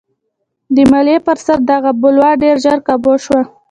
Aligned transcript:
د 0.75 0.77
مالیې 0.91 1.17
پر 1.25 1.37
سر 1.45 1.59
دغه 1.71 1.91
بلوا 2.01 2.31
ډېر 2.43 2.55
ژر 2.63 2.79
کابو 2.87 3.13
شوه. 3.23 3.41